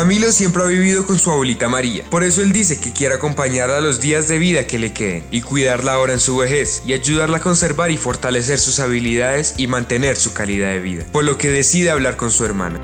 Camilo 0.00 0.32
siempre 0.32 0.62
ha 0.62 0.66
vivido 0.66 1.04
con 1.04 1.18
su 1.18 1.30
abuelita 1.30 1.68
María, 1.68 2.04
por 2.08 2.24
eso 2.24 2.40
él 2.40 2.54
dice 2.54 2.80
que 2.80 2.90
quiere 2.90 3.16
acompañarla 3.16 3.82
los 3.82 4.00
días 4.00 4.28
de 4.28 4.38
vida 4.38 4.66
que 4.66 4.78
le 4.78 4.94
queden 4.94 5.24
y 5.30 5.42
cuidarla 5.42 5.92
ahora 5.92 6.14
en 6.14 6.20
su 6.20 6.38
vejez 6.38 6.82
y 6.86 6.94
ayudarla 6.94 7.36
a 7.36 7.40
conservar 7.42 7.90
y 7.90 7.98
fortalecer 7.98 8.58
sus 8.58 8.80
habilidades 8.80 9.56
y 9.58 9.66
mantener 9.66 10.16
su 10.16 10.32
calidad 10.32 10.70
de 10.70 10.80
vida, 10.80 11.04
por 11.12 11.24
lo 11.24 11.36
que 11.36 11.50
decide 11.50 11.90
hablar 11.90 12.16
con 12.16 12.30
su 12.30 12.46
hermana. 12.46 12.80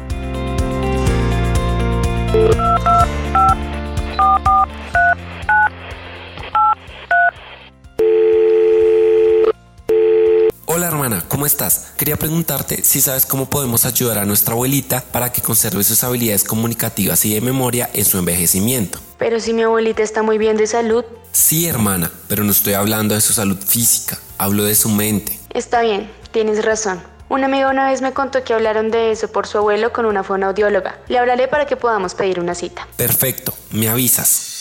Quería 11.97 12.17
preguntarte 12.17 12.85
si 12.85 13.01
sabes 13.01 13.25
cómo 13.25 13.49
podemos 13.49 13.87
ayudar 13.87 14.19
a 14.19 14.27
nuestra 14.27 14.53
abuelita 14.53 15.01
para 15.13 15.33
que 15.33 15.41
conserve 15.41 15.83
sus 15.83 16.05
habilidades 16.05 16.45
comunicativas 16.45 17.25
y 17.25 17.33
de 17.35 17.41
memoria 17.41 17.89
en 17.95 18.05
su 18.05 18.19
envejecimiento. 18.19 19.01
Pero 19.19 19.41
si 19.41 19.55
mi 19.55 19.63
abuelita 19.63 20.03
está 20.03 20.23
muy 20.23 20.37
bien 20.37 20.57
de 20.57 20.67
salud, 20.67 21.05
Sí, 21.33 21.67
hermana, 21.67 22.11
pero 22.29 22.45
no 22.45 22.51
estoy 22.53 22.73
hablando 22.75 23.15
de 23.15 23.21
su 23.21 23.35
salud 23.35 23.59
física, 23.59 24.19
hablo 24.39 24.65
de 24.65 24.75
su 24.75 24.89
mente. 24.89 25.39
está 25.51 25.83
bien, 25.83 26.11
tienes 26.33 26.65
razón. 26.65 27.03
Una 27.29 27.47
amiga 27.47 27.69
una 27.71 27.91
vez 27.91 28.03
me 28.03 28.13
contó 28.13 28.45
que 28.45 28.55
hablaron 28.55 28.91
de 28.91 29.11
eso 29.11 29.29
por 29.29 29.47
su 29.47 29.59
abuelo 29.59 29.93
con 29.93 30.07
una 30.07 30.23
fonoaudióloga. 30.23 30.99
Le 31.09 31.19
hablaré 31.19 31.49
para 31.49 31.67
que 31.67 31.77
podamos 31.77 32.15
pedir 32.15 32.41
una 32.41 32.55
cita. 32.55 32.87
Perfecto, 32.97 33.53
me 33.71 33.89
avisas. 33.89 34.56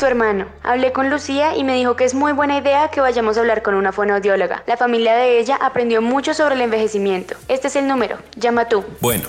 Listo, 0.00 0.08
hermano. 0.08 0.46
Hablé 0.62 0.92
con 0.92 1.10
Lucía 1.10 1.54
y 1.54 1.62
me 1.62 1.74
dijo 1.74 1.94
que 1.94 2.04
es 2.04 2.14
muy 2.14 2.32
buena 2.32 2.56
idea 2.56 2.88
que 2.88 3.02
vayamos 3.02 3.36
a 3.36 3.40
hablar 3.40 3.60
con 3.60 3.74
una 3.74 3.92
fonoaudióloga. 3.92 4.62
La 4.66 4.78
familia 4.78 5.14
de 5.14 5.38
ella 5.38 5.58
aprendió 5.60 6.00
mucho 6.00 6.32
sobre 6.32 6.54
el 6.54 6.62
envejecimiento. 6.62 7.36
Este 7.48 7.68
es 7.68 7.76
el 7.76 7.86
número. 7.86 8.16
Llama 8.34 8.66
tú. 8.66 8.82
Bueno, 9.02 9.28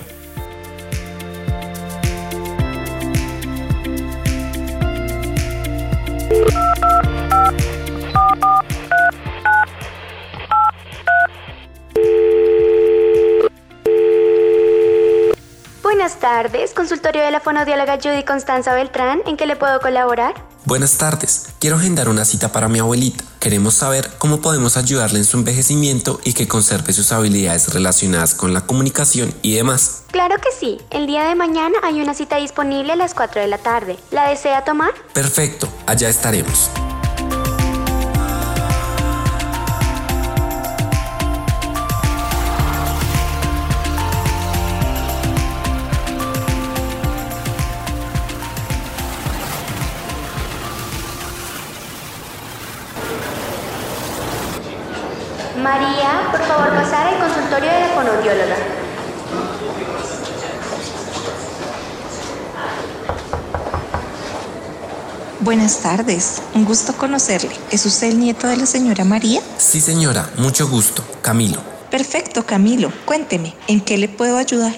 Buenas 15.82 16.18
tardes, 16.18 16.72
consultorio 16.72 17.22
de 17.22 17.30
la 17.30 17.40
fonoaudióloga 17.40 17.98
Judy 18.02 18.24
Constanza 18.24 18.72
Beltrán. 18.72 19.20
¿En 19.26 19.36
qué 19.36 19.44
le 19.44 19.56
puedo 19.56 19.78
colaborar? 19.78 20.32
Buenas 20.64 20.98
tardes. 20.98 21.48
Quiero 21.58 21.76
agendar 21.76 22.08
una 22.08 22.24
cita 22.24 22.52
para 22.52 22.68
mi 22.68 22.78
abuelita. 22.78 23.24
Queremos 23.40 23.74
saber 23.74 24.10
cómo 24.18 24.40
podemos 24.40 24.76
ayudarle 24.76 25.18
en 25.18 25.24
su 25.24 25.36
envejecimiento 25.36 26.20
y 26.24 26.34
que 26.34 26.48
conserve 26.48 26.92
sus 26.92 27.12
habilidades 27.12 27.72
relacionadas 27.72 28.34
con 28.34 28.54
la 28.54 28.62
comunicación 28.62 29.34
y 29.42 29.54
demás. 29.54 30.02
Claro 30.10 30.36
que 30.36 30.50
sí. 30.58 30.78
El 30.90 31.06
día 31.06 31.24
de 31.24 31.34
mañana 31.34 31.78
hay 31.82 32.00
una 32.00 32.14
cita 32.14 32.36
disponible 32.36 32.92
a 32.92 32.96
las 32.96 33.14
4 33.14 33.40
de 33.40 33.48
la 33.48 33.58
tarde. 33.58 33.98
¿La 34.10 34.28
desea 34.28 34.64
tomar? 34.64 34.92
Perfecto, 35.12 35.68
allá 35.86 36.08
estaremos. 36.08 36.70
Por 56.32 56.42
favor 56.46 56.70
pasar 56.70 57.06
al 57.06 57.18
consultorio 57.18 57.70
de 57.70 57.80
la 57.80 57.88
fonoaudióloga. 57.88 58.56
Buenas 65.40 65.80
tardes, 65.80 66.40
un 66.54 66.64
gusto 66.64 66.94
conocerle. 66.94 67.50
¿Es 67.70 67.84
usted 67.84 68.08
el 68.08 68.20
nieto 68.20 68.46
de 68.46 68.56
la 68.56 68.64
señora 68.64 69.04
María? 69.04 69.42
Sí, 69.58 69.80
señora, 69.80 70.30
mucho 70.38 70.68
gusto. 70.68 71.04
Camilo. 71.20 71.60
Perfecto, 71.90 72.46
Camilo. 72.46 72.90
Cuénteme, 73.04 73.54
¿en 73.66 73.80
qué 73.80 73.98
le 73.98 74.08
puedo 74.08 74.38
ayudar? 74.38 74.74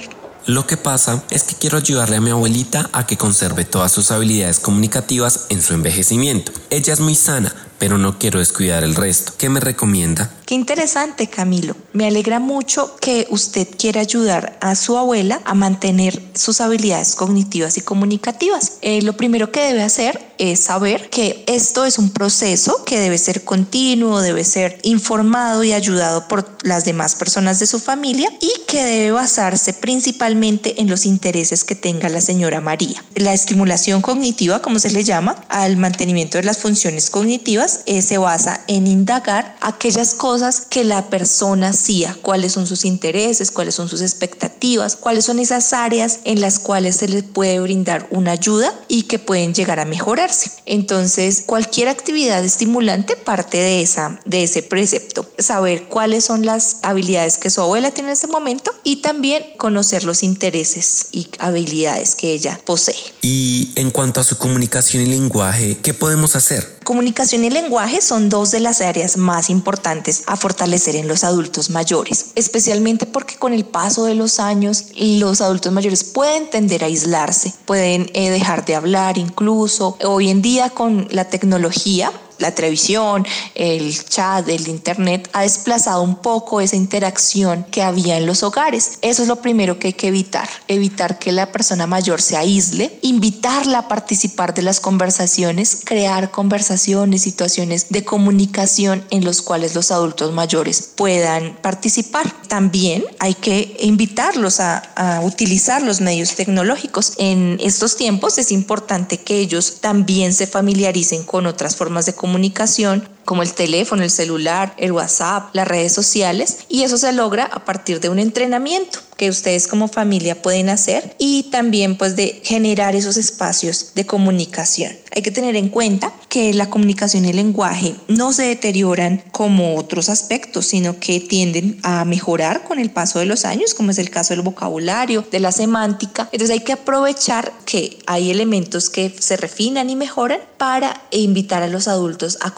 Lo 0.47 0.66
que 0.66 0.76
pasa 0.76 1.22
es 1.31 1.44
que 1.44 1.54
quiero 1.54 1.78
ayudarle 1.78 2.16
a 2.16 2.20
mi 2.20 2.31
abuelita 2.31 2.91
a 2.93 3.06
que 3.06 3.16
conserve 3.16 3.64
todas 3.64 3.93
sus 3.93 4.10
habilidades 4.10 4.59
comunicativas 4.59 5.47
en 5.48 5.62
su 5.62 5.72
envejecimiento. 5.72 6.53
Ella 6.69 6.93
es 6.93 7.00
muy 7.00 7.14
sana, 7.14 7.54
pero 7.78 7.97
no 7.97 8.19
quiero 8.19 8.41
descuidar 8.41 8.84
el 8.84 8.94
resto. 8.94 9.32
¿Qué 9.38 9.48
me 9.48 9.60
recomienda? 9.60 10.31
Qué 10.47 10.55
interesante, 10.55 11.27
Camilo. 11.28 11.75
Me 11.94 12.06
alegra 12.06 12.38
mucho 12.38 12.97
que 12.97 13.27
usted 13.31 13.66
quiera 13.78 14.03
ayudar 14.03 14.59
a 14.60 14.75
su 14.75 14.99
abuela 14.99 15.41
a 15.47 15.55
mantener 15.55 16.21
sus 16.34 16.60
habilidades 16.60 17.15
cognitivas 17.15 17.78
y 17.78 17.81
comunicativas. 17.81 18.75
Eh, 18.82 19.00
lo 19.00 19.16
primero 19.16 19.50
que 19.50 19.60
debe 19.60 19.82
hacer 19.82 20.21
es 20.37 20.60
saber 20.60 21.09
que 21.09 21.44
esto 21.47 21.87
es 21.87 21.99
un 21.99 22.10
proceso 22.10 22.84
que 22.84 22.99
debe 22.99 23.16
ser 23.16 23.44
continuo, 23.44 24.21
debe 24.21 24.44
ser 24.44 24.81
informado 24.82 25.65
y 25.65 25.72
ayudado 25.72 26.28
por 26.28 26.47
las 26.62 26.84
demás 26.84 27.15
personas 27.15 27.59
de 27.59 27.66
su 27.66 27.78
familia 27.78 28.31
y 28.41 28.53
que 28.66 28.84
debe 28.84 29.12
basarse 29.12 29.72
principalmente 29.72 30.81
en 30.81 30.91
los 30.91 31.06
intereses 31.06 31.65
que 31.65 31.75
tenga 31.75 32.09
la 32.11 32.21
señora 32.21 32.61
María. 32.61 33.03
La 33.15 33.32
estimulación 33.32 34.03
cognitiva, 34.03 34.61
como 34.61 34.78
se 34.78 34.91
le 34.91 35.05
llama, 35.05 35.37
al 35.49 35.76
mantenimiento 35.78 36.37
de 36.37 36.44
las 36.44 36.59
funciones 36.59 37.09
cognitivas, 37.09 37.81
eh, 37.87 38.03
se 38.03 38.19
basa 38.19 38.62
en 38.66 38.87
indagar 38.87 39.56
aquellas 39.61 40.15
cosas 40.15 40.34
que 40.69 40.84
la 40.84 41.11
persona 41.11 41.69
hacía, 41.69 42.17
cuáles 42.21 42.53
son 42.53 42.67
sus 42.67 42.84
intereses, 42.84 43.50
cuáles 43.50 43.75
son 43.75 43.89
sus 43.89 44.00
expectativas, 44.00 44.97
cuáles 44.97 45.25
son 45.25 45.39
esas 45.39 45.72
áreas 45.72 46.21
en 46.25 46.41
las 46.41 46.59
cuales 46.59 46.97
se 46.97 47.09
le 47.09 47.22
puede 47.22 47.61
brindar 47.61 48.09
una 48.11 48.33
ayuda 48.33 48.75
y 48.89 49.03
que 49.03 49.19
pueden 49.19 49.55
llegar 49.55 49.78
a 49.78 49.84
mejorarse. 49.84 50.50
Entonces, 50.67 51.44
cualquier 51.47 51.89
actividad 51.89 52.44
estimulante 52.44 53.17
parte 53.17 53.59
de 53.59 53.83
esa 53.83 54.21
de 54.25 54.43
ese 54.43 54.62
precepto, 54.62 55.27
saber 55.39 55.84
cuáles 55.84 56.25
son 56.25 56.44
las 56.44 56.78
habilidades 56.83 57.39
que 57.39 57.50
su 57.50 57.61
abuela 57.61 57.91
tiene 57.91 58.09
en 58.09 58.15
ese 58.15 58.27
momento 58.27 58.73
y 58.83 58.97
también 58.97 59.44
conocer 59.56 60.05
los 60.05 60.23
intereses 60.23 61.09
y 61.12 61.28
habilidades 61.39 62.15
que 62.15 62.33
ella 62.33 62.61
posee. 62.65 62.97
Y 63.23 63.73
en 63.76 63.91
cuanto 63.91 64.20
a 64.20 64.25
su 64.25 64.37
comunicación 64.37 65.03
y 65.03 65.06
lenguaje, 65.06 65.79
¿qué 65.79 65.94
podemos 65.94 66.37
hacer? 66.37 66.79
Comunicación 66.85 67.44
y 67.44 67.50
lenguaje 67.50 68.03
son 68.03 68.29
dos 68.29 68.50
de 68.50 68.61
las 68.61 68.81
áreas 68.81 69.17
más 69.17 69.49
importantes 69.49 70.24
a 70.26 70.37
fortalecer 70.37 70.97
en 70.97 71.09
los 71.09 71.25
adultos 71.25 71.71
mayores, 71.71 72.26
especialmente 72.35 73.06
porque 73.06 73.37
con 73.37 73.53
el 73.53 73.65
paso 73.65 74.05
de 74.05 74.15
los 74.15 74.41
años 74.41 74.87
los 74.97 75.41
adultos 75.41 75.73
mayores 75.73 76.05
pueden 76.05 76.50
tender 76.50 76.85
a 76.85 76.87
aislarse, 76.87 77.55
pueden 77.67 78.11
eh, 78.15 78.31
dejar 78.31 78.65
de 78.65 78.75
hablar 78.75 79.19
incluso. 79.19 79.97
Hoy 80.05 80.31
en 80.31 80.43
día 80.43 80.71
con 80.71 81.09
la 81.11 81.25
tecnología 81.29 82.12
La 82.38 82.54
televisión, 82.54 83.26
el 83.54 84.04
chat, 84.04 84.48
el 84.48 84.69
internet 84.69 85.28
ha 85.32 85.42
desplazado 85.42 86.02
un 86.02 86.16
poco 86.16 86.60
esa 86.60 86.76
interacción 86.76 87.64
que 87.70 87.82
había 87.82 88.16
en 88.16 88.26
los 88.26 88.42
hogares. 88.42 88.98
Eso 89.02 89.22
es 89.22 89.28
lo 89.28 89.36
primero 89.36 89.78
que 89.78 89.88
hay 89.88 89.92
que 89.92 90.08
evitar, 90.08 90.48
evitar 90.69 91.19
que 91.19 91.32
la 91.32 91.52
persona 91.52 91.86
mayor 91.86 92.20
se 92.20 92.36
aísle, 92.36 92.98
invitarla 93.02 93.78
a 93.78 93.88
participar 93.88 94.52
de 94.54 94.62
las 94.62 94.81
conversaciones, 94.81 95.81
crear 95.84 96.31
conversaciones, 96.31 97.22
situaciones 97.22 97.86
de 97.90 98.04
comunicación 98.04 99.04
en 99.10 99.25
los 99.25 99.42
cuales 99.42 99.75
los 99.75 99.90
adultos 99.90 100.32
mayores 100.32 100.90
puedan 100.94 101.56
participar. 101.62 102.31
También 102.48 103.04
hay 103.20 103.34
que 103.34 103.76
invitarlos 103.81 104.60
a, 104.60 104.78
a 104.96 105.20
utilizar 105.20 105.82
los 105.82 106.00
medios 106.00 106.34
tecnológicos. 106.34 107.14
En 107.19 107.58
estos 107.60 107.96
tiempos 107.96 108.38
es 108.38 108.50
importante 108.50 109.19
que 109.19 109.38
ellos 109.38 109.78
también 109.81 110.34
se 110.34 110.46
familiaricen 110.46 111.25
con 111.25 111.46
otras 111.46 111.76
formas 111.76 112.06
de 112.06 112.14
comunicación 112.14 112.24
comunicación 112.25 113.06
como 113.25 113.43
el 113.43 113.53
teléfono, 113.53 114.03
el 114.03 114.11
celular, 114.11 114.75
el 114.76 114.93
WhatsApp, 114.93 115.55
las 115.55 115.69
redes 115.69 115.93
sociales 115.93 116.59
y 116.69 116.82
eso 116.82 116.99
se 116.99 117.12
logra 117.12 117.44
a 117.44 117.65
partir 117.65 118.00
de 118.00 118.09
un 118.09 118.19
entrenamiento 118.19 119.00
que 119.17 119.31
ustedes 119.31 119.69
como 119.69 119.88
familia 119.88 120.43
pueden 120.43 120.69
hacer 120.69 121.15
y 121.19 121.44
también 121.44 121.97
pues 121.97 122.17
de 122.17 122.41
generar 122.44 122.97
esos 122.97 123.17
espacios 123.17 123.93
de 123.94 124.06
comunicación. 124.06 124.93
Hay 125.15 125.23
que 125.23 125.31
tener 125.31 125.55
en 125.55 125.69
cuenta 125.69 126.12
que 126.29 126.53
la 126.53 126.69
comunicación 126.69 127.25
y 127.25 127.31
el 127.31 127.37
lenguaje 127.37 127.94
no 128.09 128.32
se 128.32 128.43
deterioran 128.43 129.23
como 129.31 129.77
otros 129.77 130.09
aspectos, 130.09 130.67
sino 130.67 130.99
que 130.99 131.20
tienden 131.20 131.79
a 131.85 132.05
mejorar 132.05 132.65
con 132.65 132.81
el 132.81 132.91
paso 132.91 133.20
de 133.20 133.27
los 133.27 133.44
años, 133.44 133.75
como 133.75 133.93
es 133.93 133.99
el 133.99 134.11
caso 134.11 134.35
del 134.35 134.43
vocabulario, 134.43 135.25
de 135.31 135.38
la 135.38 135.53
semántica. 135.53 136.29
Entonces 136.32 136.50
hay 136.50 136.65
que 136.65 136.73
aprovechar 136.73 137.53
que 137.65 137.99
hay 138.06 138.32
elementos 138.32 138.91
que 138.91 139.15
se 139.17 139.37
refinan 139.37 139.88
y 139.88 139.94
mejoran 139.94 140.41
para 140.59 141.03
invitar 141.12 141.62
a 141.62 141.69
los 141.69 141.87
adultos 141.87 142.38
a 142.41 142.50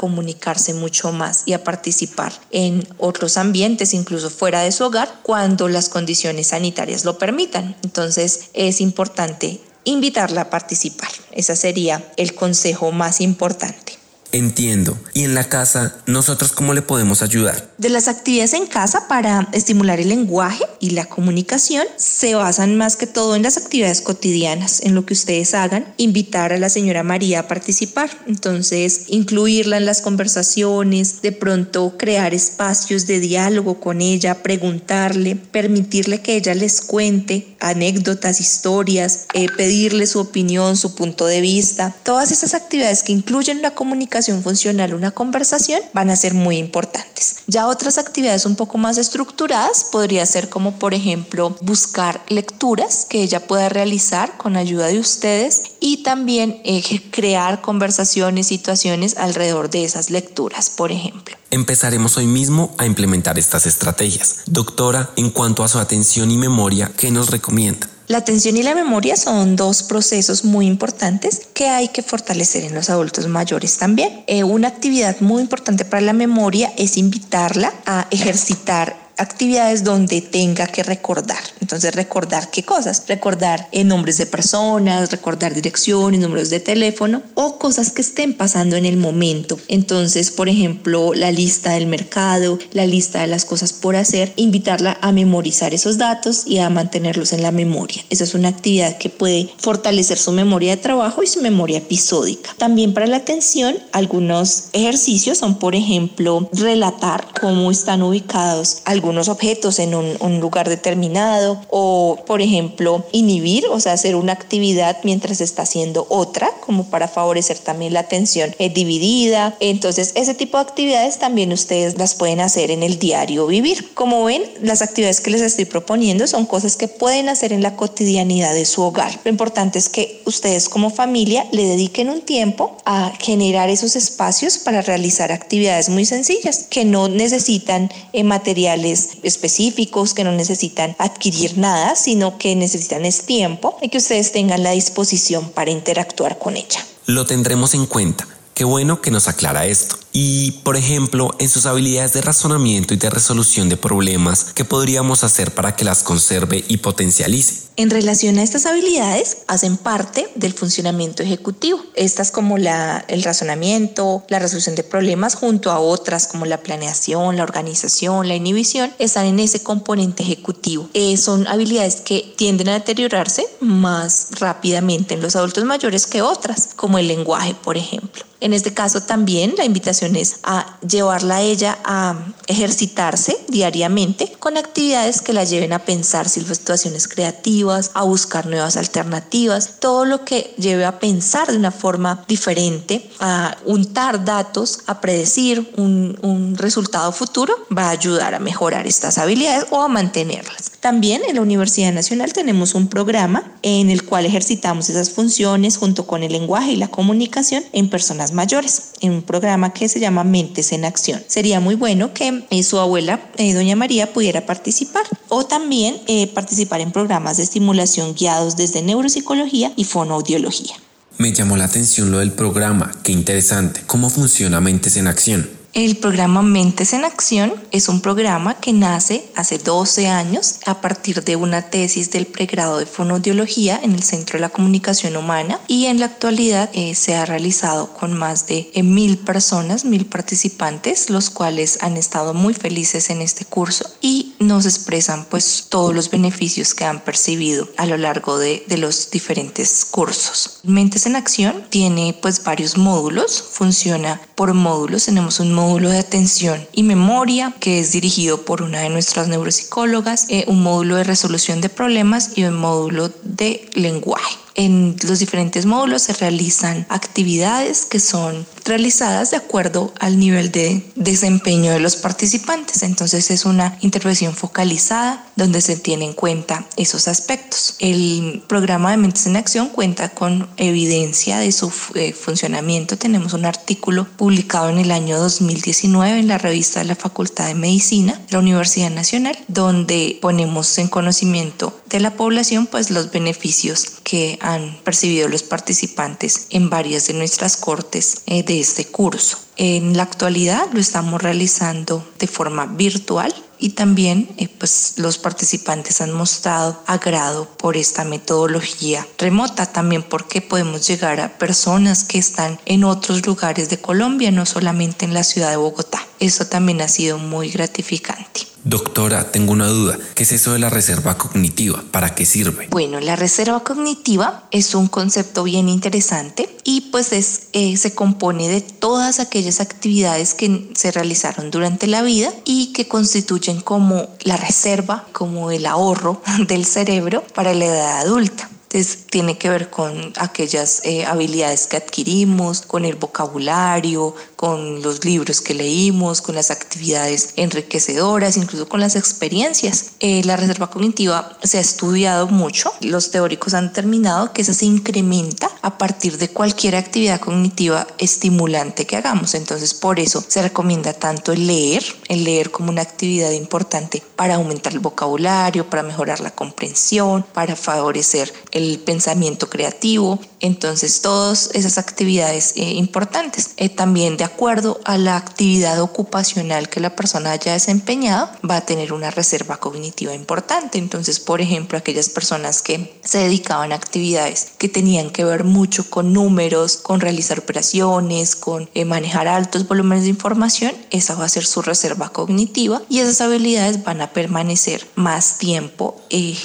mucho 0.74 1.12
más 1.12 1.42
y 1.46 1.52
a 1.52 1.64
participar 1.64 2.32
en 2.50 2.86
otros 2.98 3.36
ambientes, 3.36 3.94
incluso 3.94 4.30
fuera 4.30 4.62
de 4.62 4.72
su 4.72 4.84
hogar, 4.84 5.20
cuando 5.22 5.68
las 5.68 5.88
condiciones 5.88 6.48
sanitarias 6.48 7.04
lo 7.04 7.18
permitan. 7.18 7.76
Entonces 7.82 8.50
es 8.52 8.80
importante 8.80 9.60
invitarla 9.84 10.42
a 10.42 10.50
participar. 10.50 11.10
Ese 11.32 11.56
sería 11.56 12.12
el 12.16 12.34
consejo 12.34 12.92
más 12.92 13.20
importante. 13.20 13.95
Entiendo. 14.32 14.98
¿Y 15.14 15.24
en 15.24 15.34
la 15.34 15.44
casa, 15.44 15.96
nosotros 16.06 16.52
cómo 16.52 16.74
le 16.74 16.82
podemos 16.82 17.22
ayudar? 17.22 17.70
De 17.78 17.88
las 17.88 18.08
actividades 18.08 18.54
en 18.54 18.66
casa 18.66 19.06
para 19.08 19.48
estimular 19.52 20.00
el 20.00 20.08
lenguaje 20.08 20.64
y 20.80 20.90
la 20.90 21.04
comunicación 21.04 21.84
se 21.96 22.34
basan 22.34 22.76
más 22.76 22.96
que 22.96 23.06
todo 23.06 23.36
en 23.36 23.42
las 23.42 23.56
actividades 23.56 24.00
cotidianas, 24.00 24.80
en 24.82 24.94
lo 24.94 25.06
que 25.06 25.14
ustedes 25.14 25.54
hagan, 25.54 25.94
invitar 25.96 26.52
a 26.52 26.58
la 26.58 26.68
señora 26.68 27.02
María 27.02 27.40
a 27.40 27.48
participar, 27.48 28.10
entonces 28.26 29.04
incluirla 29.08 29.76
en 29.76 29.86
las 29.86 30.02
conversaciones, 30.02 31.22
de 31.22 31.32
pronto 31.32 31.96
crear 31.96 32.34
espacios 32.34 33.06
de 33.06 33.20
diálogo 33.20 33.80
con 33.80 34.00
ella, 34.00 34.42
preguntarle, 34.42 35.36
permitirle 35.36 36.20
que 36.20 36.36
ella 36.36 36.54
les 36.54 36.80
cuente 36.80 37.56
anécdotas, 37.60 38.40
historias, 38.40 39.26
eh, 39.34 39.46
pedirle 39.56 40.06
su 40.06 40.20
opinión, 40.20 40.76
su 40.76 40.94
punto 40.94 41.26
de 41.26 41.40
vista, 41.40 41.94
todas 42.02 42.32
esas 42.32 42.54
actividades 42.54 43.02
que 43.02 43.12
incluyen 43.12 43.62
la 43.62 43.72
comunicación 43.72 44.15
funcional, 44.42 44.94
una 44.94 45.10
conversación, 45.10 45.80
van 45.92 46.10
a 46.10 46.16
ser 46.16 46.34
muy 46.34 46.56
importantes. 46.56 47.36
Ya 47.46 47.66
otras 47.66 47.98
actividades 47.98 48.46
un 48.46 48.56
poco 48.56 48.78
más 48.78 48.98
estructuradas 48.98 49.86
podría 49.92 50.24
ser 50.26 50.48
como 50.48 50.78
por 50.78 50.94
ejemplo 50.94 51.56
buscar 51.60 52.22
lecturas 52.28 53.06
que 53.08 53.22
ella 53.22 53.46
pueda 53.46 53.68
realizar 53.68 54.36
con 54.36 54.56
ayuda 54.56 54.86
de 54.86 54.98
ustedes 54.98 55.62
y 55.80 56.02
también 56.02 56.60
eh, 56.64 56.82
crear 57.10 57.60
conversaciones, 57.60 58.46
situaciones 58.46 59.16
alrededor 59.16 59.70
de 59.70 59.84
esas 59.84 60.10
lecturas, 60.10 60.70
por 60.70 60.92
ejemplo. 60.92 61.36
Empezaremos 61.50 62.16
hoy 62.16 62.26
mismo 62.26 62.74
a 62.78 62.86
implementar 62.86 63.38
estas 63.38 63.66
estrategias. 63.66 64.42
Doctora, 64.46 65.10
en 65.16 65.30
cuanto 65.30 65.62
a 65.64 65.68
su 65.68 65.78
atención 65.78 66.30
y 66.30 66.36
memoria, 66.36 66.92
¿qué 66.96 67.10
nos 67.10 67.30
recomienda? 67.30 67.88
La 68.08 68.18
atención 68.18 68.56
y 68.56 68.62
la 68.62 68.74
memoria 68.74 69.16
son 69.16 69.56
dos 69.56 69.82
procesos 69.82 70.44
muy 70.44 70.66
importantes 70.66 71.48
que 71.54 71.68
hay 71.68 71.88
que 71.88 72.02
fortalecer 72.02 72.62
en 72.62 72.74
los 72.74 72.88
adultos 72.88 73.26
mayores 73.26 73.78
también. 73.78 74.22
Eh, 74.28 74.44
una 74.44 74.68
actividad 74.68 75.20
muy 75.20 75.42
importante 75.42 75.84
para 75.84 76.02
la 76.02 76.12
memoria 76.12 76.72
es 76.76 76.96
invitarla 76.96 77.72
a 77.84 78.06
ejercitar 78.10 79.05
actividades 79.16 79.84
donde 79.84 80.20
tenga 80.20 80.66
que 80.66 80.82
recordar. 80.82 81.42
Entonces, 81.60 81.94
recordar 81.94 82.50
qué 82.50 82.62
cosas? 82.62 83.04
Recordar 83.08 83.68
en 83.72 83.88
nombres 83.88 84.18
de 84.18 84.26
personas, 84.26 85.10
recordar 85.10 85.54
direcciones, 85.54 86.20
números 86.20 86.50
de 86.50 86.60
teléfono 86.60 87.22
o 87.34 87.58
cosas 87.58 87.90
que 87.90 88.02
estén 88.02 88.34
pasando 88.34 88.76
en 88.76 88.84
el 88.84 88.96
momento. 88.96 89.58
Entonces, 89.68 90.30
por 90.30 90.48
ejemplo, 90.48 91.14
la 91.14 91.32
lista 91.32 91.72
del 91.72 91.86
mercado, 91.86 92.58
la 92.72 92.86
lista 92.86 93.22
de 93.22 93.26
las 93.26 93.44
cosas 93.44 93.72
por 93.72 93.96
hacer, 93.96 94.32
invitarla 94.36 94.98
a 95.00 95.12
memorizar 95.12 95.74
esos 95.74 95.98
datos 95.98 96.46
y 96.46 96.58
a 96.58 96.70
mantenerlos 96.70 97.32
en 97.32 97.42
la 97.42 97.52
memoria. 97.52 98.04
Esa 98.10 98.24
es 98.24 98.34
una 98.34 98.48
actividad 98.48 98.98
que 98.98 99.08
puede 99.08 99.48
fortalecer 99.58 100.18
su 100.18 100.32
memoria 100.32 100.76
de 100.76 100.82
trabajo 100.82 101.22
y 101.22 101.26
su 101.26 101.40
memoria 101.40 101.78
episódica. 101.78 102.50
También 102.58 102.92
para 102.92 103.06
la 103.06 103.16
atención, 103.16 103.76
algunos 103.92 104.64
ejercicios 104.72 105.38
son, 105.38 105.58
por 105.58 105.74
ejemplo, 105.74 106.48
relatar 106.52 107.28
cómo 107.40 107.70
están 107.70 108.02
ubicados 108.02 108.82
algunos 108.84 109.05
algunos 109.06 109.28
objetos 109.28 109.78
en 109.78 109.94
un, 109.94 110.40
lugar 110.40 110.68
determinado 110.68 111.62
o, 111.70 112.18
por 112.26 112.42
ejemplo, 112.42 113.04
inhibir, 113.12 113.66
o 113.68 113.78
sea, 113.78 113.92
hacer 113.92 114.16
una 114.16 114.32
actividad 114.32 114.98
mientras 115.04 115.40
está 115.40 115.62
haciendo 115.62 116.06
otra, 116.10 116.50
como 116.60 116.84
para 116.84 117.06
favorecer 117.06 117.56
también 117.58 117.92
la 117.92 118.00
atención 118.00 118.54
eh, 118.58 118.68
dividida. 118.68 119.56
Entonces, 119.60 120.12
ese 120.16 120.34
tipo 120.34 120.58
de 120.58 120.64
actividades 120.64 121.18
también 121.18 121.52
ustedes 121.52 121.96
las 121.98 122.16
pueden 122.16 122.40
hacer 122.40 122.72
en 122.72 122.82
el 122.82 122.98
diario 122.98 123.46
vivir. 123.46 123.94
Como 123.94 124.24
ven, 124.24 124.42
las 124.60 124.82
actividades 124.82 125.20
que 125.20 125.30
les 125.30 125.40
estoy 125.40 125.66
proponiendo 125.66 126.26
son 126.26 126.44
cosas 126.44 126.76
que 126.76 126.88
pueden 126.88 127.28
hacer 127.28 127.52
en 127.52 127.62
la 127.62 127.76
cotidianidad 127.76 128.52
de 128.54 128.64
su 128.64 128.82
hogar. 128.82 129.20
Lo 129.24 129.30
importante 129.30 129.78
es 129.78 129.88
que 129.88 130.20
ustedes 130.26 130.68
como 130.68 130.90
familia 130.90 131.46
le 131.52 131.64
dediquen 131.64 132.10
un 132.10 132.22
tiempo 132.22 132.76
a 132.84 133.12
generar 133.20 133.70
esos 133.70 133.94
espacios 133.94 134.58
para 134.58 134.82
realizar 134.82 135.30
actividades 135.30 135.88
muy 135.88 136.04
sencillas 136.04 136.66
que 136.68 136.84
no 136.84 137.08
necesitan 137.08 137.90
eh, 138.12 138.24
materiales 138.24 138.95
específicos 139.22 140.14
que 140.14 140.24
no 140.24 140.32
necesitan 140.32 140.96
adquirir 140.98 141.58
nada, 141.58 141.96
sino 141.96 142.38
que 142.38 142.54
necesitan 142.56 143.04
es 143.04 143.22
tiempo 143.22 143.76
y 143.82 143.88
que 143.88 143.98
ustedes 143.98 144.32
tengan 144.32 144.62
la 144.62 144.72
disposición 144.72 145.50
para 145.50 145.70
interactuar 145.70 146.38
con 146.38 146.56
ella. 146.56 146.84
Lo 147.06 147.26
tendremos 147.26 147.74
en 147.74 147.86
cuenta. 147.86 148.26
Qué 148.54 148.64
bueno 148.64 149.02
que 149.02 149.10
nos 149.10 149.28
aclara 149.28 149.66
esto. 149.66 149.96
Y, 150.18 150.52
por 150.62 150.78
ejemplo, 150.78 151.34
en 151.38 151.50
sus 151.50 151.66
habilidades 151.66 152.14
de 152.14 152.22
razonamiento 152.22 152.94
y 152.94 152.96
de 152.96 153.10
resolución 153.10 153.68
de 153.68 153.76
problemas, 153.76 154.46
¿qué 154.54 154.64
podríamos 154.64 155.22
hacer 155.24 155.52
para 155.52 155.76
que 155.76 155.84
las 155.84 156.02
conserve 156.02 156.64
y 156.68 156.78
potencialice? 156.78 157.66
En 157.76 157.90
relación 157.90 158.38
a 158.38 158.42
estas 158.42 158.64
habilidades, 158.64 159.36
hacen 159.46 159.76
parte 159.76 160.26
del 160.34 160.54
funcionamiento 160.54 161.22
ejecutivo. 161.22 161.84
Estas 161.94 162.30
como 162.30 162.56
la, 162.56 163.04
el 163.08 163.22
razonamiento, 163.22 164.24
la 164.30 164.38
resolución 164.38 164.74
de 164.74 164.84
problemas, 164.84 165.34
junto 165.34 165.70
a 165.70 165.80
otras 165.80 166.26
como 166.26 166.46
la 166.46 166.62
planeación, 166.62 167.36
la 167.36 167.42
organización, 167.42 168.26
la 168.26 168.36
inhibición, 168.36 168.94
están 168.98 169.26
en 169.26 169.38
ese 169.38 169.62
componente 169.62 170.22
ejecutivo. 170.22 170.88
Eh, 170.94 171.18
son 171.18 171.46
habilidades 171.46 171.96
que 171.96 172.32
tienden 172.38 172.70
a 172.70 172.74
deteriorarse 172.74 173.46
más 173.60 174.28
rápidamente 174.40 175.12
en 175.12 175.20
los 175.20 175.36
adultos 175.36 175.64
mayores 175.66 176.06
que 176.06 176.22
otras, 176.22 176.70
como 176.74 176.96
el 176.96 177.08
lenguaje, 177.08 177.54
por 177.54 177.76
ejemplo. 177.76 178.24
En 178.40 178.52
este 178.52 178.74
caso 178.74 179.02
también 179.02 179.54
la 179.56 179.64
invitación 179.64 180.05
a 180.42 180.78
llevarla 180.86 181.36
a 181.36 181.42
ella 181.42 181.78
a 181.84 182.16
ejercitarse 182.46 183.36
diariamente 183.48 184.32
con 184.38 184.56
actividades 184.56 185.20
que 185.20 185.32
la 185.32 185.44
lleven 185.44 185.72
a 185.72 185.80
pensar 185.80 186.28
situaciones 186.28 187.08
creativas, 187.08 187.90
a 187.94 188.02
buscar 188.02 188.46
nuevas 188.46 188.76
alternativas, 188.76 189.80
todo 189.80 190.04
lo 190.04 190.24
que 190.24 190.54
lleve 190.58 190.84
a 190.84 190.98
pensar 190.98 191.50
de 191.50 191.56
una 191.56 191.72
forma 191.72 192.24
diferente, 192.28 193.10
a 193.20 193.56
untar 193.64 194.24
datos, 194.24 194.80
a 194.86 195.00
predecir 195.00 195.72
un 195.76 196.54
resultado 196.56 197.12
futuro, 197.12 197.54
va 197.76 197.88
a 197.88 197.90
ayudar 197.90 198.34
a 198.34 198.38
mejorar 198.38 198.86
estas 198.86 199.18
habilidades 199.18 199.66
o 199.70 199.82
a 199.82 199.88
mantenerlas. 199.88 200.75
También 200.86 201.22
en 201.28 201.34
la 201.34 201.42
Universidad 201.42 201.92
Nacional 201.92 202.32
tenemos 202.32 202.76
un 202.76 202.86
programa 202.86 203.42
en 203.62 203.90
el 203.90 204.04
cual 204.04 204.24
ejercitamos 204.24 204.88
esas 204.88 205.10
funciones 205.10 205.78
junto 205.78 206.06
con 206.06 206.22
el 206.22 206.30
lenguaje 206.30 206.74
y 206.74 206.76
la 206.76 206.86
comunicación 206.86 207.64
en 207.72 207.90
personas 207.90 208.30
mayores, 208.30 208.92
en 209.00 209.10
un 209.10 209.22
programa 209.22 209.72
que 209.72 209.88
se 209.88 209.98
llama 209.98 210.22
Mentes 210.22 210.70
en 210.70 210.84
Acción. 210.84 211.20
Sería 211.26 211.58
muy 211.58 211.74
bueno 211.74 212.14
que 212.14 212.44
eh, 212.50 212.62
su 212.62 212.78
abuela, 212.78 213.18
eh, 213.36 213.52
doña 213.52 213.74
María, 213.74 214.12
pudiera 214.12 214.46
participar 214.46 215.02
o 215.28 215.44
también 215.44 215.96
eh, 216.06 216.28
participar 216.28 216.80
en 216.80 216.92
programas 216.92 217.38
de 217.38 217.42
estimulación 217.42 218.14
guiados 218.14 218.56
desde 218.56 218.80
neuropsicología 218.80 219.72
y 219.74 219.82
fonoaudiología. 219.82 220.76
Me 221.18 221.32
llamó 221.32 221.56
la 221.56 221.64
atención 221.64 222.12
lo 222.12 222.18
del 222.18 222.30
programa, 222.30 222.92
qué 223.02 223.10
interesante. 223.10 223.80
¿Cómo 223.88 224.08
funciona 224.08 224.60
Mentes 224.60 224.96
en 224.96 225.08
Acción? 225.08 225.55
El 225.76 225.98
programa 225.98 226.40
Mentes 226.40 226.94
en 226.94 227.04
Acción 227.04 227.52
es 227.70 227.90
un 227.90 228.00
programa 228.00 228.54
que 228.54 228.72
nace 228.72 229.28
hace 229.34 229.58
12 229.58 230.08
años 230.08 230.60
a 230.64 230.80
partir 230.80 231.22
de 231.22 231.36
una 231.36 231.68
tesis 231.68 232.10
del 232.10 232.26
pregrado 232.26 232.78
de 232.78 232.86
fonoaudiología 232.86 233.78
en 233.82 233.92
el 233.92 234.02
Centro 234.02 234.38
de 234.38 234.40
la 234.40 234.48
Comunicación 234.48 235.16
Humana 235.16 235.60
y 235.68 235.84
en 235.84 236.00
la 236.00 236.06
actualidad 236.06 236.70
eh, 236.72 236.94
se 236.94 237.14
ha 237.14 237.26
realizado 237.26 237.92
con 237.92 238.14
más 238.14 238.46
de 238.46 238.70
eh, 238.72 238.82
mil 238.82 239.18
personas, 239.18 239.84
mil 239.84 240.06
participantes, 240.06 241.10
los 241.10 241.28
cuales 241.28 241.76
han 241.82 241.98
estado 241.98 242.32
muy 242.32 242.54
felices 242.54 243.10
en 243.10 243.20
este 243.20 243.44
curso 243.44 243.84
y 244.00 244.34
nos 244.38 244.64
expresan 244.64 245.26
pues 245.26 245.66
todos 245.68 245.94
los 245.94 246.10
beneficios 246.10 246.72
que 246.72 246.86
han 246.86 247.00
percibido 247.00 247.68
a 247.76 247.84
lo 247.84 247.98
largo 247.98 248.38
de, 248.38 248.64
de 248.66 248.78
los 248.78 249.10
diferentes 249.10 249.84
cursos. 249.84 250.60
Mentes 250.62 251.04
en 251.04 251.16
Acción 251.16 251.66
tiene 251.68 252.18
pues 252.22 252.42
varios 252.42 252.78
módulos, 252.78 253.42
funciona 253.42 254.22
por 254.36 254.54
módulos, 254.54 255.04
tenemos 255.04 255.38
un 255.38 255.52
módulo 255.52 255.65
módulo 255.66 255.90
de 255.90 255.98
atención 255.98 256.64
y 256.72 256.84
memoria 256.84 257.52
que 257.58 257.80
es 257.80 257.90
dirigido 257.90 258.42
por 258.44 258.62
una 258.62 258.82
de 258.82 258.88
nuestras 258.88 259.26
neuropsicólogas, 259.26 260.26
eh, 260.28 260.44
un 260.46 260.62
módulo 260.62 260.94
de 260.94 261.02
resolución 261.02 261.60
de 261.60 261.68
problemas 261.68 262.38
y 262.38 262.44
un 262.44 262.56
módulo 262.56 263.10
de 263.24 263.68
lenguaje. 263.74 264.45
En 264.56 264.96
los 265.06 265.18
diferentes 265.18 265.66
módulos 265.66 266.02
se 266.02 266.14
realizan 266.14 266.86
actividades 266.88 267.84
que 267.84 268.00
son 268.00 268.46
realizadas 268.64 269.30
de 269.30 269.36
acuerdo 269.36 269.92
al 270.00 270.18
nivel 270.18 270.50
de 270.50 270.82
desempeño 270.96 271.72
de 271.72 271.78
los 271.78 271.96
participantes. 271.96 272.82
Entonces 272.82 273.30
es 273.30 273.44
una 273.44 273.76
intervención 273.82 274.34
focalizada 274.34 275.26
donde 275.36 275.60
se 275.60 275.76
tiene 275.76 276.06
en 276.06 276.14
cuenta 276.14 276.66
esos 276.76 277.06
aspectos. 277.06 277.76
El 277.78 278.42
programa 278.48 278.90
de 278.90 278.96
Mentes 278.96 279.26
en 279.26 279.36
Acción 279.36 279.68
cuenta 279.68 280.08
con 280.08 280.48
evidencia 280.56 281.38
de 281.38 281.52
su 281.52 281.70
eh, 281.94 282.12
funcionamiento. 282.12 282.96
Tenemos 282.96 283.34
un 283.34 283.44
artículo 283.44 284.06
publicado 284.16 284.70
en 284.70 284.78
el 284.78 284.90
año 284.90 285.18
2019 285.18 286.18
en 286.18 286.28
la 286.28 286.38
revista 286.38 286.80
de 286.80 286.86
la 286.86 286.96
Facultad 286.96 287.46
de 287.48 287.54
Medicina 287.54 288.14
de 288.14 288.32
la 288.32 288.38
Universidad 288.38 288.90
Nacional, 288.90 289.36
donde 289.48 290.18
ponemos 290.20 290.78
en 290.78 290.88
conocimiento 290.88 291.78
de 291.88 292.00
la 292.00 292.12
población 292.14 292.66
pues 292.66 292.90
los 292.90 293.10
beneficios 293.10 293.86
que 294.02 294.38
han 294.40 294.78
percibido 294.84 295.28
los 295.28 295.42
participantes 295.42 296.46
en 296.50 296.70
varias 296.70 297.06
de 297.06 297.14
nuestras 297.14 297.56
cortes 297.56 298.22
eh, 298.26 298.42
de 298.42 298.60
este 298.60 298.86
curso. 298.86 299.38
En 299.56 299.96
la 299.96 300.02
actualidad 300.02 300.66
lo 300.72 300.80
estamos 300.80 301.22
realizando 301.22 302.06
de 302.18 302.26
forma 302.26 302.66
virtual 302.66 303.34
y 303.58 303.70
también 303.70 304.28
eh, 304.36 304.48
pues 304.48 304.94
los 304.96 305.18
participantes 305.18 306.00
han 306.00 306.12
mostrado 306.12 306.82
agrado 306.86 307.48
por 307.56 307.76
esta 307.76 308.04
metodología 308.04 309.06
remota 309.18 309.66
también 309.66 310.02
porque 310.02 310.42
podemos 310.42 310.86
llegar 310.86 311.20
a 311.20 311.38
personas 311.38 312.04
que 312.04 312.18
están 312.18 312.60
en 312.66 312.84
otros 312.84 313.26
lugares 313.26 313.70
de 313.70 313.80
Colombia 313.80 314.30
no 314.30 314.44
solamente 314.44 315.04
en 315.04 315.14
la 315.14 315.24
ciudad 315.24 315.50
de 315.50 315.56
Bogotá 315.56 316.06
eso 316.20 316.46
también 316.46 316.80
ha 316.80 316.88
sido 316.88 317.18
muy 317.18 317.50
gratificante 317.50 318.46
Doctora, 318.68 319.30
tengo 319.30 319.52
una 319.52 319.68
duda. 319.68 319.96
¿Qué 320.16 320.24
es 320.24 320.32
eso 320.32 320.52
de 320.52 320.58
la 320.58 320.68
reserva 320.68 321.16
cognitiva? 321.16 321.84
¿Para 321.92 322.16
qué 322.16 322.26
sirve? 322.26 322.66
Bueno, 322.68 322.98
la 322.98 323.14
reserva 323.14 323.62
cognitiva 323.62 324.48
es 324.50 324.74
un 324.74 324.88
concepto 324.88 325.44
bien 325.44 325.68
interesante 325.68 326.48
y 326.64 326.80
pues 326.90 327.12
es, 327.12 327.42
eh, 327.52 327.76
se 327.76 327.94
compone 327.94 328.48
de 328.48 328.62
todas 328.62 329.20
aquellas 329.20 329.60
actividades 329.60 330.34
que 330.34 330.68
se 330.74 330.90
realizaron 330.90 331.52
durante 331.52 331.86
la 331.86 332.02
vida 332.02 332.32
y 332.44 332.72
que 332.72 332.88
constituyen 332.88 333.60
como 333.60 334.08
la 334.24 334.36
reserva, 334.36 335.06
como 335.12 335.52
el 335.52 335.64
ahorro 335.64 336.20
del 336.48 336.64
cerebro 336.64 337.22
para 337.36 337.54
la 337.54 337.66
edad 337.66 338.00
adulta. 338.00 338.50
Entonces 338.76 339.06
tiene 339.06 339.38
que 339.38 339.48
ver 339.48 339.70
con 339.70 340.12
aquellas 340.16 340.82
eh, 340.84 341.06
habilidades 341.06 341.66
que 341.66 341.78
adquirimos, 341.78 342.60
con 342.60 342.84
el 342.84 342.94
vocabulario, 342.96 344.14
con 344.36 344.82
los 344.82 345.02
libros 345.02 345.40
que 345.40 345.54
leímos, 345.54 346.20
con 346.20 346.34
las 346.34 346.50
actividades 346.50 347.32
enriquecedoras, 347.36 348.36
incluso 348.36 348.68
con 348.68 348.80
las 348.80 348.94
experiencias. 348.94 349.92
Eh, 350.00 350.22
la 350.24 350.36
reserva 350.36 350.68
cognitiva 350.68 351.38
se 351.42 351.56
ha 351.56 351.62
estudiado 351.62 352.28
mucho. 352.28 352.70
Los 352.82 353.10
teóricos 353.10 353.54
han 353.54 353.68
determinado 353.68 354.34
que 354.34 354.42
esa 354.42 354.52
se 354.52 354.66
incrementa 354.66 355.50
a 355.62 355.78
partir 355.78 356.18
de 356.18 356.28
cualquier 356.28 356.76
actividad 356.76 357.18
cognitiva 357.18 357.86
estimulante 357.96 358.86
que 358.86 358.96
hagamos. 358.96 359.32
Entonces 359.34 359.72
por 359.72 359.98
eso 359.98 360.22
se 360.28 360.42
recomienda 360.42 360.92
tanto 360.92 361.32
el 361.32 361.46
leer, 361.46 361.82
el 362.08 362.24
leer 362.24 362.50
como 362.50 362.68
una 362.68 362.82
actividad 362.82 363.30
importante 363.30 364.02
para 364.16 364.34
aumentar 364.34 364.74
el 364.74 364.80
vocabulario, 364.80 365.70
para 365.70 365.82
mejorar 365.82 366.20
la 366.20 366.32
comprensión, 366.32 367.24
para 367.32 367.56
favorecer 367.56 368.30
el 368.50 368.65
pensamiento 368.84 369.48
creativo, 369.48 370.18
entonces 370.40 371.00
todas 371.00 371.50
esas 371.54 371.78
actividades 371.78 372.52
eh, 372.56 372.72
importantes. 372.72 373.50
Eh, 373.56 373.68
también 373.68 374.16
de 374.16 374.24
acuerdo 374.24 374.80
a 374.84 374.98
la 374.98 375.16
actividad 375.16 375.80
ocupacional 375.80 376.68
que 376.68 376.80
la 376.80 376.94
persona 376.94 377.32
haya 377.32 377.52
desempeñado, 377.52 378.30
va 378.48 378.56
a 378.56 378.66
tener 378.66 378.92
una 378.92 379.10
reserva 379.10 379.56
cognitiva 379.58 380.14
importante. 380.14 380.78
Entonces, 380.78 381.20
por 381.20 381.40
ejemplo, 381.40 381.78
aquellas 381.78 382.08
personas 382.08 382.62
que 382.62 382.98
se 383.02 383.18
dedicaban 383.18 383.72
a 383.72 383.76
actividades 383.76 384.48
que 384.58 384.68
tenían 384.68 385.10
que 385.10 385.24
ver 385.24 385.44
mucho 385.44 385.88
con 385.88 386.12
números, 386.12 386.76
con 386.76 387.00
realizar 387.00 387.38
operaciones, 387.38 388.36
con 388.36 388.68
eh, 388.74 388.84
manejar 388.84 389.28
altos 389.28 389.66
volúmenes 389.66 390.04
de 390.04 390.10
información, 390.10 390.72
esa 390.90 391.14
va 391.14 391.24
a 391.24 391.28
ser 391.28 391.46
su 391.46 391.62
reserva 391.62 392.10
cognitiva 392.10 392.82
y 392.88 393.00
esas 393.00 393.20
habilidades 393.20 393.84
van 393.84 394.00
a 394.00 394.12
permanecer 394.12 394.86
más 394.94 395.38
tiempo 395.38 395.96
en, 396.10 396.36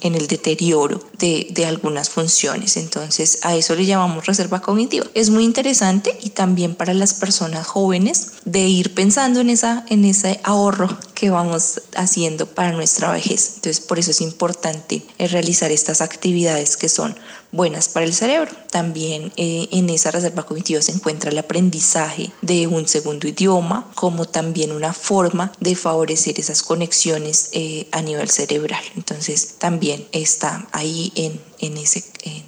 en 0.00 0.14
el 0.14 0.26
deterioro 0.26 1.00
de 1.18 1.41
de, 1.50 1.66
algunas 1.66 2.10
funciones. 2.10 2.76
Entonces 2.76 3.38
a 3.42 3.54
eso 3.54 3.74
le 3.74 3.86
llamamos 3.86 4.26
reserva 4.26 4.60
cognitiva. 4.60 5.06
Es 5.14 5.30
muy 5.30 5.44
interesante 5.44 6.16
y 6.22 6.30
también 6.30 6.74
para 6.74 6.94
las 6.94 7.14
personas 7.14 7.66
jóvenes 7.66 8.32
de 8.44 8.60
ir 8.60 8.94
pensando 8.94 9.40
en, 9.40 9.50
esa, 9.50 9.84
en 9.88 10.04
ese 10.04 10.40
ahorro 10.42 10.88
que 11.14 11.30
vamos 11.30 11.82
haciendo 11.96 12.46
para 12.46 12.72
nuestra 12.72 13.12
vejez. 13.12 13.52
Entonces 13.56 13.80
por 13.80 13.98
eso 13.98 14.10
es 14.10 14.20
importante 14.20 15.02
eh, 15.18 15.28
realizar 15.28 15.70
estas 15.70 16.00
actividades 16.00 16.76
que 16.76 16.88
son 16.88 17.14
buenas 17.52 17.88
para 17.88 18.06
el 18.06 18.14
cerebro. 18.14 18.50
También 18.70 19.32
eh, 19.36 19.68
en 19.70 19.90
esa 19.90 20.10
reserva 20.10 20.42
cognitiva 20.44 20.82
se 20.82 20.92
encuentra 20.92 21.30
el 21.30 21.38
aprendizaje 21.38 22.32
de 22.40 22.66
un 22.66 22.88
segundo 22.88 23.28
idioma, 23.28 23.90
como 23.94 24.24
también 24.24 24.72
una 24.72 24.92
forma 24.92 25.52
de 25.60 25.76
favorecer 25.76 26.40
esas 26.40 26.62
conexiones 26.62 27.50
eh, 27.52 27.86
a 27.92 28.02
nivel 28.02 28.30
cerebral. 28.30 28.82
Entonces 28.96 29.56
también 29.58 30.06
está 30.12 30.66
ahí 30.72 31.12
en, 31.14 31.40
en 31.62 31.78
ese, 31.78 32.04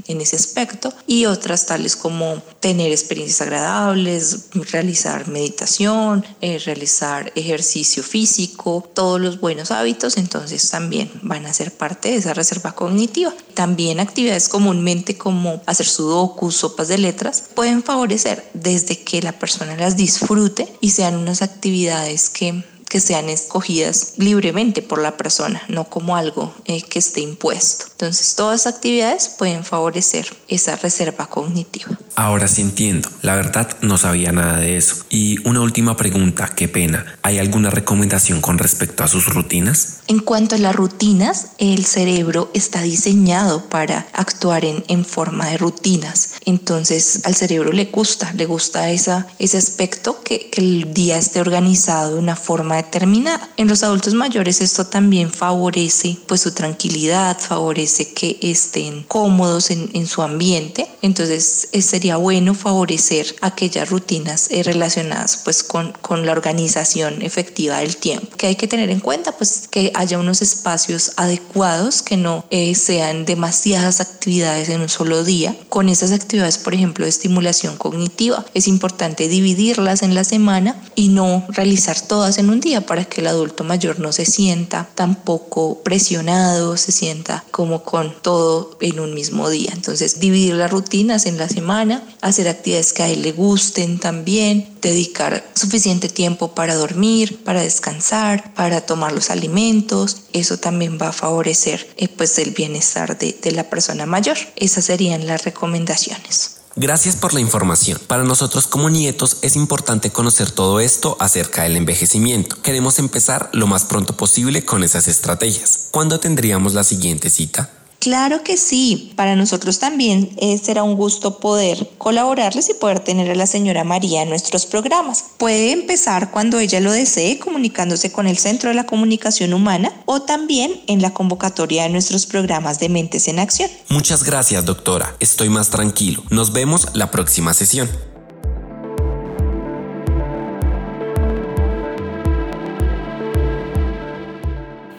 en, 0.06 0.20
ese 0.20 0.36
aspecto 0.36 0.92
y 1.06 1.24
otras 1.26 1.66
tales 1.66 1.96
como 1.96 2.42
tener 2.60 2.90
experiencias 2.90 3.40
agradables, 3.42 4.46
realizar 4.70 5.28
meditación, 5.28 6.26
eh, 6.40 6.58
realizar 6.58 7.32
ejercicio 7.36 8.02
físico, 8.02 8.88
todos 8.92 9.20
los 9.20 9.40
buenos 9.40 9.70
hábitos, 9.70 10.16
entonces 10.16 10.68
también 10.68 11.10
van 11.22 11.46
a 11.46 11.54
ser 11.54 11.72
parte 11.72 12.10
de 12.10 12.16
esa 12.16 12.34
reserva 12.34 12.74
cognitiva. 12.74 13.32
También 13.54 14.00
actividades 14.00 14.48
comúnmente 14.48 15.16
como 15.16 15.62
hacer 15.64 15.86
sudokus, 15.86 16.56
sopas 16.56 16.88
de 16.88 16.98
letras, 16.98 17.44
pueden 17.54 17.82
favorecer 17.82 18.44
desde 18.52 18.98
que 18.98 19.22
la 19.22 19.32
persona 19.38 19.76
las 19.76 19.96
disfrute 19.96 20.68
y 20.80 20.90
sean 20.90 21.16
unas 21.16 21.40
actividades 21.40 22.30
que 22.30 22.64
que 22.94 23.00
sean 23.00 23.28
escogidas 23.28 24.12
libremente 24.18 24.80
por 24.80 25.02
la 25.02 25.16
persona, 25.16 25.60
no 25.66 25.82
como 25.82 26.14
algo 26.14 26.54
eh, 26.64 26.80
que 26.80 27.00
esté 27.00 27.22
impuesto. 27.22 27.86
Entonces, 27.90 28.36
todas 28.36 28.66
las 28.66 28.72
actividades 28.72 29.28
pueden 29.36 29.64
favorecer 29.64 30.28
esa 30.46 30.76
reserva 30.76 31.26
cognitiva. 31.26 31.98
Ahora 32.14 32.46
sí 32.46 32.62
entiendo, 32.62 33.08
la 33.22 33.34
verdad 33.34 33.76
no 33.80 33.98
sabía 33.98 34.30
nada 34.30 34.58
de 34.58 34.76
eso. 34.76 35.04
Y 35.10 35.44
una 35.44 35.60
última 35.60 35.96
pregunta, 35.96 36.52
qué 36.54 36.68
pena, 36.68 37.18
¿hay 37.22 37.40
alguna 37.40 37.68
recomendación 37.70 38.40
con 38.40 38.58
respecto 38.58 39.02
a 39.02 39.08
sus 39.08 39.26
rutinas? 39.26 39.94
En 40.06 40.20
cuanto 40.20 40.54
a 40.54 40.58
las 40.58 40.76
rutinas, 40.76 41.48
el 41.58 41.84
cerebro 41.86 42.48
está 42.54 42.82
diseñado 42.82 43.68
para 43.68 44.06
actuar 44.12 44.64
en, 44.64 44.84
en 44.86 45.04
forma 45.04 45.48
de 45.48 45.56
rutinas. 45.56 46.34
Entonces, 46.44 47.22
al 47.24 47.34
cerebro 47.34 47.72
le 47.72 47.86
gusta, 47.86 48.32
le 48.34 48.46
gusta 48.46 48.88
esa, 48.90 49.26
ese 49.40 49.58
aspecto 49.58 50.22
que, 50.22 50.48
que 50.48 50.60
el 50.60 50.94
día 50.94 51.18
esté 51.18 51.40
organizado 51.40 52.12
de 52.12 52.20
una 52.20 52.36
forma 52.36 52.83
determinada. 52.84 53.48
En 53.56 53.68
los 53.68 53.82
adultos 53.82 54.14
mayores 54.14 54.60
esto 54.60 54.86
también 54.86 55.30
favorece 55.30 56.18
pues 56.26 56.42
su 56.42 56.52
tranquilidad, 56.52 57.38
favorece 57.38 58.12
que 58.12 58.38
estén 58.42 59.02
cómodos 59.04 59.70
en, 59.70 59.90
en 59.94 60.06
su 60.06 60.22
ambiente. 60.22 60.86
Entonces, 61.02 61.68
ese 61.72 61.94
sería 61.94 62.16
bueno 62.16 62.54
favorecer 62.54 63.36
aquellas 63.40 63.88
rutinas 63.88 64.48
eh, 64.50 64.64
relacionadas 64.64 65.36
pues 65.44 65.62
con, 65.62 65.92
con 66.00 66.26
la 66.26 66.32
organización 66.32 67.22
efectiva 67.22 67.78
del 67.78 67.96
tiempo. 67.96 68.36
Que 68.36 68.48
hay 68.48 68.56
que 68.56 68.66
tener 68.66 68.90
en 68.90 68.98
cuenta 68.98 69.30
pues 69.30 69.68
que 69.70 69.92
haya 69.94 70.18
unos 70.18 70.42
espacios 70.42 71.12
adecuados, 71.16 72.02
que 72.02 72.16
no 72.16 72.44
eh, 72.50 72.74
sean 72.74 73.26
demasiadas 73.26 74.00
actividades 74.00 74.68
en 74.70 74.80
un 74.80 74.88
solo 74.88 75.22
día. 75.22 75.56
Con 75.68 75.88
esas 75.88 76.10
actividades, 76.10 76.58
por 76.58 76.74
ejemplo, 76.74 77.04
de 77.04 77.10
estimulación 77.10 77.76
cognitiva, 77.76 78.44
es 78.52 78.66
importante 78.66 79.28
dividirlas 79.28 80.02
en 80.02 80.16
la 80.16 80.24
semana 80.24 80.82
y 80.96 81.10
no 81.10 81.44
realizar 81.50 82.00
todas 82.00 82.38
en 82.38 82.50
un 82.50 82.60
día 82.64 82.80
para 82.80 83.04
que 83.04 83.20
el 83.20 83.28
adulto 83.28 83.62
mayor 83.62 84.00
no 84.00 84.10
se 84.12 84.24
sienta 84.24 84.88
tampoco 84.96 85.82
presionado, 85.84 86.76
se 86.76 86.90
sienta 86.90 87.44
como 87.52 87.84
con 87.84 88.12
todo 88.22 88.76
en 88.80 88.98
un 88.98 89.14
mismo 89.14 89.48
día. 89.50 89.70
Entonces, 89.72 90.18
dividir 90.18 90.54
las 90.54 90.70
rutinas 90.70 91.26
en 91.26 91.38
la 91.38 91.48
semana, 91.48 92.02
hacer 92.20 92.48
actividades 92.48 92.92
que 92.92 93.02
a 93.04 93.08
él 93.08 93.22
le 93.22 93.32
gusten 93.32 94.00
también, 94.00 94.66
dedicar 94.80 95.44
suficiente 95.54 96.08
tiempo 96.08 96.54
para 96.54 96.74
dormir, 96.74 97.44
para 97.44 97.62
descansar, 97.62 98.52
para 98.54 98.80
tomar 98.80 99.12
los 99.12 99.30
alimentos. 99.30 100.22
Eso 100.32 100.58
también 100.58 100.98
va 101.00 101.08
a 101.08 101.12
favorecer 101.12 101.86
eh, 101.96 102.08
pues 102.08 102.38
el 102.38 102.50
bienestar 102.50 103.16
de, 103.18 103.38
de 103.40 103.52
la 103.52 103.68
persona 103.70 104.06
mayor. 104.06 104.38
Esas 104.56 104.86
serían 104.86 105.26
las 105.26 105.44
recomendaciones. 105.44 106.63
Gracias 106.76 107.14
por 107.14 107.34
la 107.34 107.40
información. 107.40 108.00
Para 108.08 108.24
nosotros 108.24 108.66
como 108.66 108.90
nietos 108.90 109.36
es 109.42 109.54
importante 109.54 110.10
conocer 110.10 110.50
todo 110.50 110.80
esto 110.80 111.16
acerca 111.20 111.62
del 111.62 111.76
envejecimiento. 111.76 112.56
Queremos 112.62 112.98
empezar 112.98 113.48
lo 113.52 113.68
más 113.68 113.84
pronto 113.84 114.16
posible 114.16 114.64
con 114.64 114.82
esas 114.82 115.06
estrategias. 115.06 115.88
¿Cuándo 115.92 116.18
tendríamos 116.18 116.74
la 116.74 116.82
siguiente 116.82 117.30
cita? 117.30 117.70
Claro 118.04 118.42
que 118.44 118.58
sí, 118.58 119.14
para 119.16 119.34
nosotros 119.34 119.78
también 119.78 120.28
será 120.62 120.82
un 120.82 120.94
gusto 120.94 121.38
poder 121.38 121.88
colaborarles 121.96 122.68
y 122.68 122.74
poder 122.74 123.00
tener 123.00 123.30
a 123.30 123.34
la 123.34 123.46
señora 123.46 123.82
María 123.82 124.20
en 124.20 124.28
nuestros 124.28 124.66
programas. 124.66 125.24
Puede 125.38 125.72
empezar 125.72 126.30
cuando 126.30 126.58
ella 126.58 126.80
lo 126.80 126.92
desee 126.92 127.38
comunicándose 127.38 128.12
con 128.12 128.26
el 128.26 128.36
Centro 128.36 128.68
de 128.68 128.74
la 128.74 128.84
Comunicación 128.84 129.54
Humana 129.54 129.90
o 130.04 130.20
también 130.20 130.82
en 130.86 131.00
la 131.00 131.14
convocatoria 131.14 131.84
de 131.84 131.88
nuestros 131.88 132.26
programas 132.26 132.78
de 132.78 132.90
Mentes 132.90 133.26
en 133.26 133.38
Acción. 133.38 133.70
Muchas 133.88 134.22
gracias, 134.22 134.66
doctora. 134.66 135.16
Estoy 135.18 135.48
más 135.48 135.70
tranquilo. 135.70 136.22
Nos 136.28 136.52
vemos 136.52 136.88
la 136.92 137.10
próxima 137.10 137.54
sesión. 137.54 137.88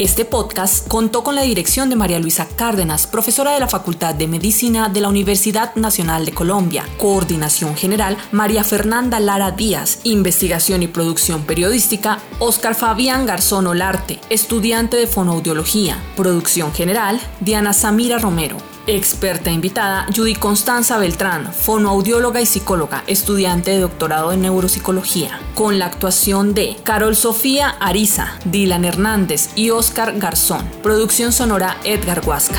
Este 0.00 0.24
podcast 0.24 0.88
contó 0.88 1.22
con 1.22 1.36
la 1.36 1.42
dirección 1.42 1.88
de 1.88 1.94
María 1.94 2.18
Luisa 2.18 2.48
Cárdenas, 2.56 3.06
profesora 3.06 3.52
de 3.52 3.60
la 3.60 3.68
Facultad 3.68 4.12
de 4.12 4.26
Medicina 4.26 4.88
de 4.88 5.00
la 5.00 5.08
Universidad 5.08 5.76
Nacional 5.76 6.26
de 6.26 6.32
Colombia. 6.32 6.84
Coordinación 6.98 7.76
General, 7.76 8.16
María 8.32 8.64
Fernanda 8.64 9.20
Lara 9.20 9.52
Díaz. 9.52 10.00
Investigación 10.02 10.82
y 10.82 10.88
producción 10.88 11.42
periodística, 11.42 12.18
Oscar 12.40 12.74
Fabián 12.74 13.24
Garzón 13.24 13.68
Olarte, 13.68 14.18
estudiante 14.30 14.96
de 14.96 15.06
fonoaudiología. 15.06 15.96
Producción 16.16 16.72
General, 16.72 17.20
Diana 17.38 17.72
Samira 17.72 18.18
Romero. 18.18 18.73
Experta 18.86 19.50
invitada, 19.50 20.06
Judy 20.14 20.34
Constanza 20.34 20.98
Beltrán, 20.98 21.52
fonoaudióloga 21.52 22.42
y 22.42 22.46
psicóloga, 22.46 23.02
estudiante 23.06 23.70
de 23.70 23.80
doctorado 23.80 24.32
en 24.32 24.42
neuropsicología, 24.42 25.40
con 25.54 25.78
la 25.78 25.86
actuación 25.86 26.52
de 26.52 26.76
Carol 26.84 27.16
Sofía 27.16 27.70
Ariza, 27.80 28.38
Dylan 28.44 28.84
Hernández 28.84 29.50
y 29.56 29.70
Oscar 29.70 30.18
Garzón. 30.18 30.68
Producción 30.82 31.32
sonora 31.32 31.78
Edgar 31.84 32.20
Huasca. 32.26 32.58